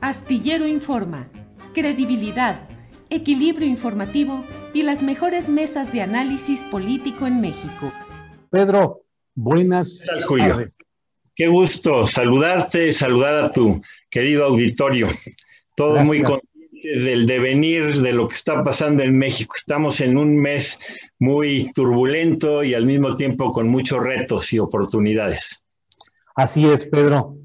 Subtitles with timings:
[0.00, 1.28] Astillero Informa,
[1.74, 2.66] credibilidad,
[3.10, 7.92] equilibrio informativo y las mejores mesas de análisis político en México.
[8.50, 9.02] Pedro,
[9.34, 10.48] buenas ¿Qué tal, Julio?
[10.48, 10.78] tardes.
[11.36, 15.08] Qué gusto saludarte, saludar a tu querido auditorio.
[15.76, 16.06] Todos Gracias.
[16.06, 19.54] muy conscientes del devenir de lo que está pasando en México.
[19.56, 20.78] Estamos en un mes
[21.18, 25.62] muy turbulento y al mismo tiempo con muchos retos y oportunidades.
[26.34, 27.36] Así es, Pedro.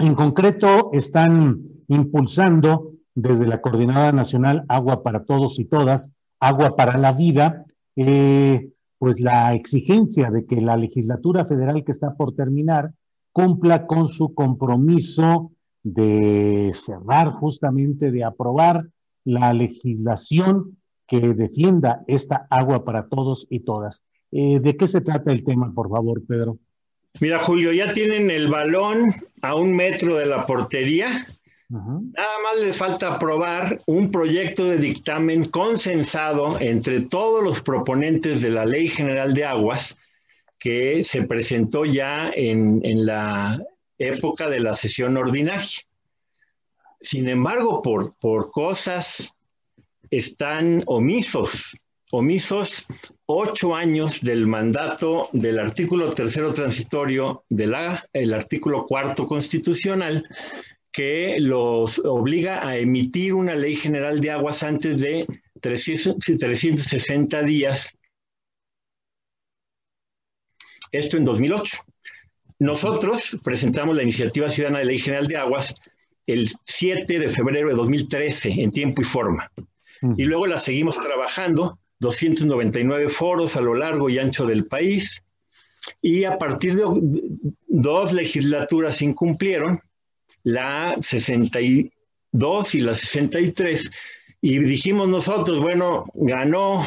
[0.00, 6.96] En concreto, están impulsando desde la Coordinada Nacional Agua para Todos y Todas, Agua para
[6.96, 12.94] la Vida, eh, pues la exigencia de que la legislatura federal que está por terminar
[13.30, 18.88] cumpla con su compromiso de cerrar justamente, de aprobar
[19.24, 24.02] la legislación que defienda esta agua para todos y todas.
[24.32, 26.58] Eh, ¿De qué se trata el tema, por favor, Pedro?
[27.18, 29.12] Mira, Julio, ya tienen el balón
[29.42, 31.26] a un metro de la portería.
[31.68, 38.50] Nada más les falta aprobar un proyecto de dictamen consensado entre todos los proponentes de
[38.50, 39.96] la Ley General de Aguas
[40.58, 43.60] que se presentó ya en, en la
[43.98, 45.80] época de la sesión ordinaria.
[47.00, 49.34] Sin embargo, por, por cosas
[50.10, 51.76] están omisos,
[52.12, 52.86] omisos
[53.26, 57.74] ocho años del mandato del artículo tercero transitorio del
[58.12, 60.28] el artículo cuarto constitucional
[60.92, 65.26] que los obliga a emitir una ley general de aguas antes de
[65.60, 67.90] 300 360 días.
[70.90, 71.78] Esto en 2008.
[72.58, 75.74] Nosotros presentamos la iniciativa ciudadana de ley general de aguas
[76.26, 79.50] el 7 de febrero de 2013 en tiempo y forma.
[80.16, 85.22] Y luego la seguimos trabajando, 299 foros a lo largo y ancho del país.
[86.02, 86.84] Y a partir de
[87.68, 89.80] dos legislaturas incumplieron,
[90.42, 93.90] la 62 y la 63,
[94.42, 96.86] y dijimos nosotros, bueno, ganó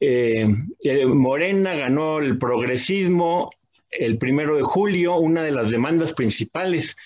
[0.00, 0.46] eh,
[0.82, 3.50] eh, Morena, ganó el progresismo
[3.92, 6.96] el primero de julio, una de las demandas principales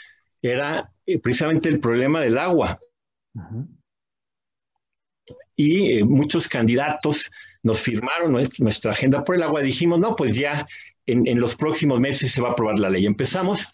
[0.40, 2.78] era eh, precisamente el problema del agua.
[3.34, 3.66] Ajá.
[5.56, 7.30] Y eh, muchos candidatos
[7.62, 9.62] nos firmaron nuestra, agenda por el agua.
[9.62, 10.66] Dijimos, no, pues ya
[11.06, 13.06] en, en, los próximos meses se va a aprobar la ley.
[13.06, 13.66] Empezamos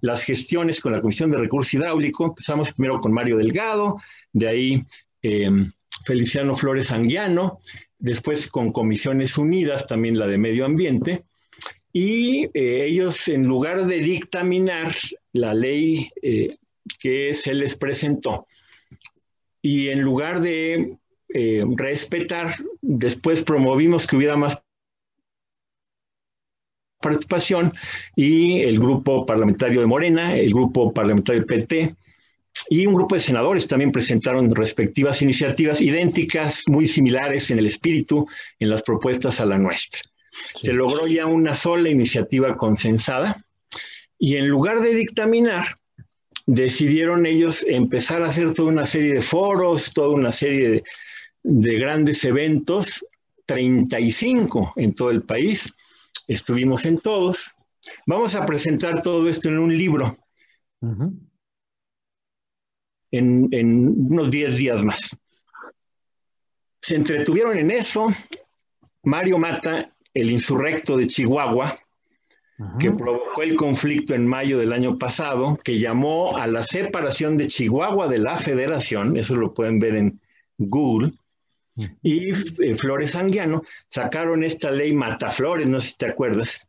[0.00, 2.30] las gestiones con la Comisión de Recursos Hidráulicos.
[2.30, 3.96] Empezamos primero con Mario Delgado,
[4.32, 4.84] de ahí
[5.22, 5.50] eh,
[6.04, 7.60] Feliciano Flores Anguiano,
[7.98, 11.24] después con Comisiones Unidas, también la de Medio Ambiente.
[11.92, 14.94] Y eh, ellos, en lugar de dictaminar
[15.32, 16.56] la ley eh,
[16.98, 18.46] que se les presentó,
[19.62, 20.96] y en lugar de
[21.34, 24.62] eh, respetar, después promovimos que hubiera más
[27.00, 27.72] participación
[28.14, 31.94] y el grupo parlamentario de Morena, el grupo parlamentario del PT
[32.68, 38.26] y un grupo de senadores también presentaron respectivas iniciativas idénticas, muy similares en el espíritu,
[38.58, 40.00] en las propuestas a la nuestra.
[40.56, 40.66] Sí.
[40.66, 43.44] Se logró ya una sola iniciativa consensada
[44.18, 45.76] y en lugar de dictaminar,
[46.46, 50.84] decidieron ellos empezar a hacer toda una serie de foros, toda una serie de,
[51.42, 53.04] de grandes eventos,
[53.46, 55.72] 35 en todo el país,
[56.28, 57.54] estuvimos en todos.
[58.06, 60.16] Vamos a presentar todo esto en un libro
[60.80, 61.18] uh -huh.
[63.10, 65.16] en, en, unos 10 días más.
[66.80, 68.08] Se entretuvieron en eso.
[69.02, 71.78] Mario Mata, el insurrecto de Chihuahua,
[72.78, 77.48] que provocó el conflicto en mayo del año pasado, que llamó a la separación de
[77.48, 80.20] Chihuahua de la federación, eso lo pueden ver en
[80.58, 81.12] Google,
[82.02, 86.66] y eh, Flores Anguiano sacaron esta ley Mataflores, no sé si te acuerdas,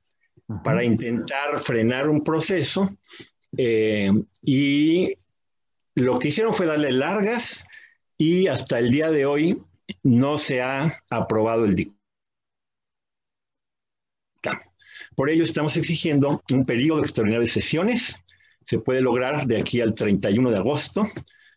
[0.64, 2.90] para intentar frenar un proceso,
[3.58, 4.12] eh,
[4.42, 5.14] y
[5.96, 7.66] lo que hicieron fue darle largas
[8.18, 9.62] y hasta el día de hoy
[10.04, 12.00] no se ha aprobado el dictamen.
[15.16, 18.16] Por ello estamos exigiendo un periodo extraordinario de sesiones.
[18.66, 21.06] Se puede lograr de aquí al 31 de agosto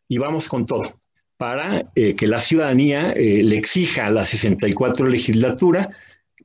[0.09, 1.01] y vamos con todo
[1.45, 5.91] para eh, que la ciudadanía eh, le exija a la 64 legislatura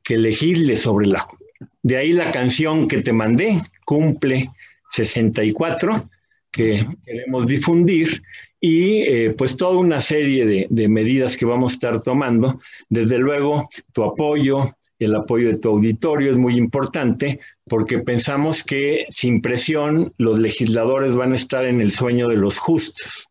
[0.04, 1.38] que legisle sobre agua.
[1.82, 4.52] De ahí la canción que te mandé, cumple
[4.92, 6.10] 64,
[6.52, 8.22] que queremos difundir
[8.60, 12.60] y eh, pues toda una serie de, de, medidas que vamos a estar tomando.
[12.90, 19.06] Desde luego, tu apoyo, el apoyo de tu auditorio es muy importante porque pensamos que
[19.12, 23.30] sin presión los legisladores van a estar en el sueño de los justos.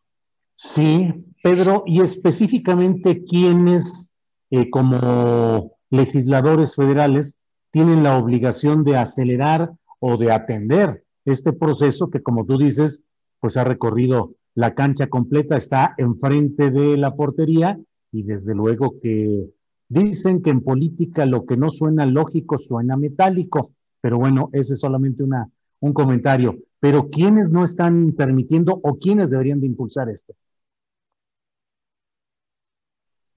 [0.57, 1.13] Sí,
[1.43, 4.13] Pedro, y específicamente quiénes
[4.51, 7.39] eh, como legisladores federales
[7.71, 9.71] tienen la obligación de acelerar
[10.01, 13.03] o de atender este proceso que, como tú dices,
[13.41, 17.79] pues ha recorrido la cancha completa, está enfrente de la portería
[18.11, 19.49] y desde luego que
[19.89, 23.71] Dicen que en política lo que no suena lógico suena metálico,
[24.03, 25.49] pero bueno, ese es solamente una,
[25.81, 26.59] un comentario.
[26.79, 30.35] Pero ¿quiénes no están permitiendo o quiénes deberían de impulsar esto?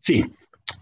[0.01, 0.25] Sí,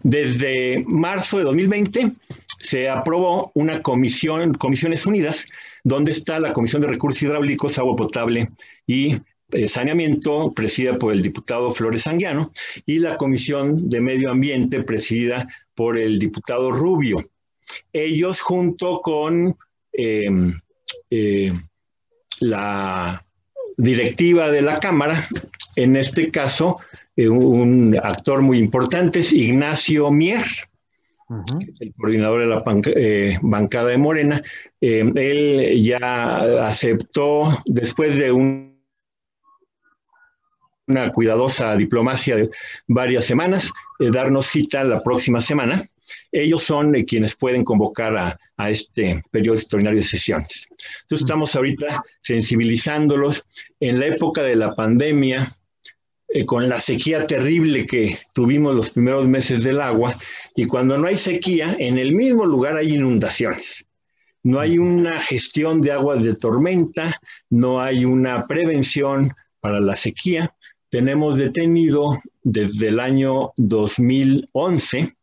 [0.02, 2.12] desde marzo de 2020
[2.60, 5.46] se aprobó una comisión, Comisiones Unidas,
[5.82, 8.50] donde está la Comisión de Recursos Hidráulicos, Agua Potable
[8.86, 9.16] y
[9.52, 12.52] eh, Saneamiento, presidida por el diputado Flores Sanguiano,
[12.86, 17.24] y la Comisión de Medio Ambiente, presidida por el diputado Rubio.
[17.92, 19.56] Ellos, junto con
[19.92, 20.60] em,
[21.10, 21.52] eh,
[22.40, 23.24] la
[23.76, 25.26] directiva de la Cámara,
[25.76, 26.78] en este caso,
[27.16, 30.44] eh, un actor muy importante es Ignacio Mier,
[31.80, 32.64] el coordinador de la
[33.42, 34.42] bancada de Morena.
[34.80, 38.70] Em, él ya aceptó, después de un
[40.90, 42.50] una cuidadosa diplomacia de
[42.88, 45.84] varias semanas, eh, darnos cita la próxima semana.
[46.32, 50.68] Ellos son eh, quienes pueden convocar a, este periodo extraordinario de sesiones.
[51.02, 53.46] Entonces estamos ahorita sensibilizándolos.
[53.78, 55.50] En la época de la pandemia,
[56.32, 60.16] eh, con la sequía terrible que tuvimos los primeros meses del agua,
[60.54, 63.84] y cuando no hay sequía, en el mismo lugar hay inundaciones.
[64.42, 70.54] No hay una gestión de aguas de tormenta, no hay una prevención para la sequía.
[70.88, 75.14] Tenemos detenido desde el año 2011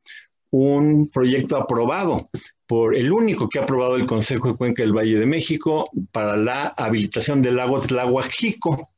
[0.52, 2.30] un proyecto aprobado
[2.68, 6.36] por el único que ha aprobado el Consejo de Cuenca del Valle de México para
[6.36, 8.92] la habilitación del lago Tlahuajico,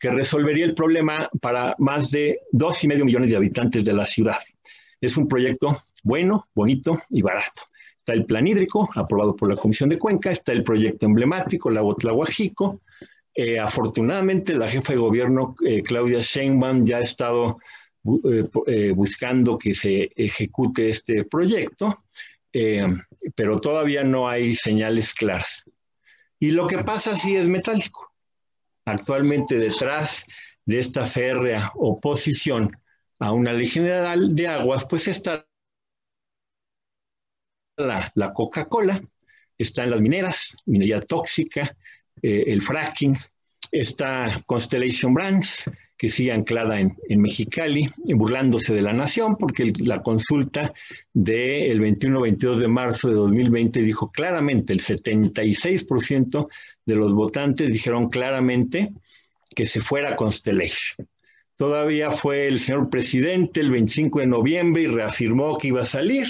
[0.00, 4.06] que resolvería el problema para más de dos y medio millones de habitantes de la
[4.06, 4.38] ciudad.
[5.00, 7.62] Es un proyecto bueno, bonito y barato.
[7.98, 11.94] Está el plan hídrico aprobado por la Comisión de Cuenca, está el proyecto emblemático, lago
[11.94, 12.80] Tlahuajico,
[13.34, 17.58] eh, afortunadamente, la jefa de gobierno, eh, Claudia Sheinbaum, ya ha estado
[18.66, 22.04] eh, buscando que se ejecute este proyecto,
[23.34, 25.64] pero todavía no hay señales claras.
[26.38, 28.09] Y lo que pasa sí es metálico.
[28.90, 30.24] Actualmente detrás
[30.64, 32.76] de esta férrea oposición
[33.18, 35.46] a una ley general de aguas, pues está
[37.76, 39.00] la, la Coca-Cola,
[39.58, 41.76] están las mineras, minería tóxica,
[42.22, 43.16] el fracking,
[43.72, 45.70] Está Constellation Brands,
[46.00, 50.72] que sigue anclada en, Mexicali, burlándose de la nación, porque la consulta
[51.12, 56.48] del 21-22 de marzo de 2020 dijo claramente, el 76%
[56.86, 58.88] de los votantes dijeron claramente
[59.54, 61.06] que se fuera Constellation.
[61.54, 66.28] Todavía fue el señor presidente el 25 de noviembre y reafirmó que iba a salir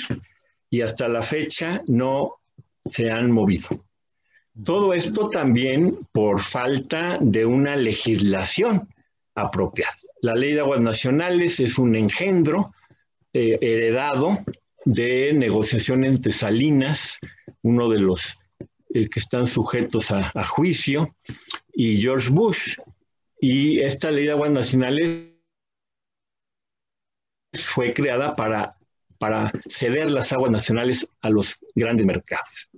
[0.69, 2.41] y hasta la fecha no
[2.87, 3.69] se han movido.
[4.65, 8.89] Todo esto también por falta de una legislación
[9.35, 9.97] apropiada.
[10.23, 12.73] La ley de aguas nacionales es un engendro
[13.33, 14.39] eh, heredado
[14.85, 17.19] de negociación entre Salinas,
[17.63, 18.39] uno de los
[18.93, 21.15] eh, que están sujetos a, juicio,
[21.73, 22.77] y George Bush.
[23.41, 25.31] Y esta ley de aguas nacionales
[27.53, 28.77] fue creada para,
[29.19, 32.71] para ceder las aguas nacionales a los grandes mercados.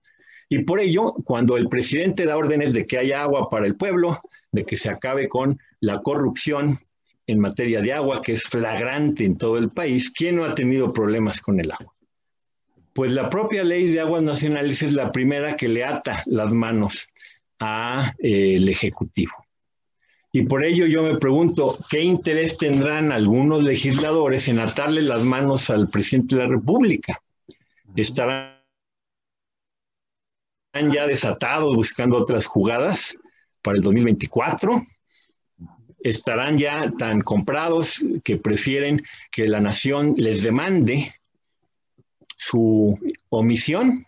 [0.49, 4.21] Y por ello, cuando el presidente da órdenes de que haya agua para el pueblo,
[4.51, 6.79] de que se acabe con la corrupción
[7.27, 10.93] en materia de agua, que es flagrante en todo el país, ¿quién no ha tenido
[10.93, 11.93] problemas con el agua?
[12.93, 17.09] Pues la propia ley de aguas nacionales es la primera que le ata las manos
[17.59, 19.33] al eh, Ejecutivo.
[20.31, 25.69] Y por ello yo me pregunto, ¿qué interés tendrán algunos legisladores en atarle las manos
[25.69, 27.21] al presidente de la República?
[27.97, 28.55] ¿Estarán
[30.75, 33.19] ya desatados buscando otras jugadas
[33.63, 34.87] para el 2024?
[36.03, 41.15] ¿Estarán ya tan comprados que prefieren que la nación les demande
[42.37, 44.07] su omisión?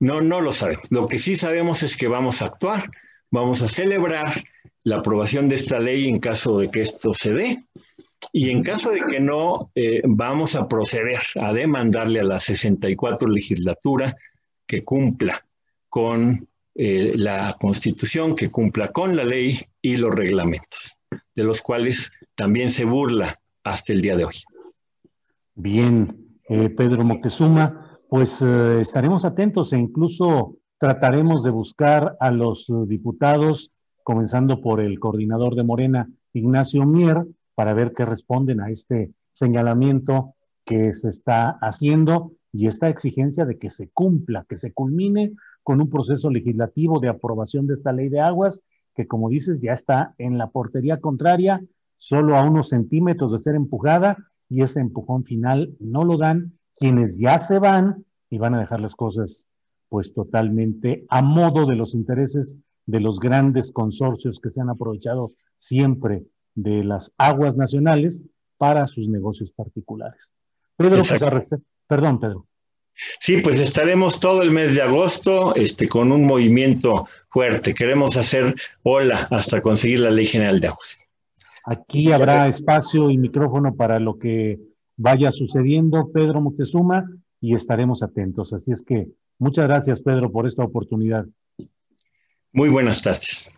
[0.00, 0.84] No, no lo sabemos.
[0.90, 2.90] Lo que sí sabemos es que vamos a actuar,
[3.30, 4.44] vamos a celebrar
[4.84, 7.58] la aprobación de esta ley en caso de que esto se dé.
[8.32, 13.28] Y en caso de que no, eh, vamos a proceder a demandarle a la 64
[13.28, 14.16] legislatura
[14.66, 15.44] que cumpla
[15.88, 20.87] con eh, la constitución, que cumpla con la ley y los reglamentos,
[21.38, 24.34] de los cuales también se burla hasta el día de hoy.
[25.54, 33.70] Bien, eh, Pedro Moctezuma, pues estaremos atentos e incluso trataremos de buscar a los diputados
[34.02, 40.34] comenzando por el coordinador de Morena, Ignacio Mier, para ver qué responden a este señalamiento
[40.64, 45.80] que se está haciendo y esta exigencia de que se cumpla, que se culmine con
[45.80, 48.62] un proceso legislativo de aprobación de esta ley de aguas,
[48.98, 51.62] que como dices ya está en la portería contraria,
[51.96, 54.16] solo a unos centímetros de ser empujada,
[54.48, 58.80] y ese empujón final no lo dan quienes ya se van y van a dejar
[58.80, 59.48] las cosas
[59.88, 65.30] pues totalmente a modo de los intereses de los grandes consorcios que se han aprovechado
[65.58, 66.24] siempre
[66.56, 68.24] de las aguas nacionales
[68.56, 70.32] para sus negocios particulares.
[70.76, 71.02] Pedro
[71.86, 72.46] perdón, Pedro.
[73.20, 77.74] Sí, pues estaremos todo el mes de agosto este, con un movimiento fuerte.
[77.74, 81.06] Queremos hacer ola hasta conseguir la Ley General de Aguas.
[81.64, 84.58] Aquí habrá espacio y micrófono para lo que
[84.96, 87.04] vaya sucediendo, Pedro Moctezuma,
[87.40, 88.52] y estaremos atentos.
[88.52, 91.26] Así es que muchas gracias, Pedro, por esta oportunidad.
[92.52, 93.50] Muy buenas tardes.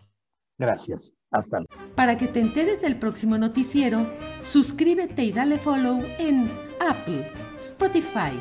[0.57, 1.13] Gracias.
[1.31, 1.95] Hasta luego.
[1.95, 4.05] Para que te enteres del próximo noticiero,
[4.41, 7.31] suscríbete y dale follow en Apple,
[7.61, 8.33] Spotify,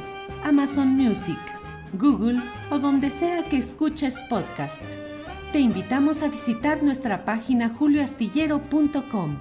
[0.45, 1.39] Amazon Music,
[1.95, 4.83] Google o donde sea que escuches podcast.
[5.53, 9.39] Te invitamos a visitar nuestra página julioastillero.com.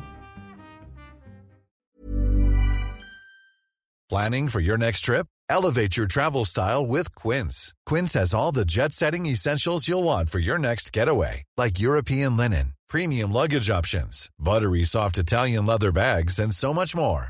[4.09, 5.27] Planning for your next trip?
[5.49, 7.75] Elevate your travel style with Quince.
[7.85, 12.35] Quince has all the jet setting essentials you'll want for your next getaway, like European
[12.35, 17.29] linen, premium luggage options, buttery soft Italian leather bags, and so much more.